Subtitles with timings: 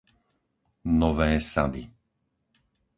[1.01, 1.83] Nové Sady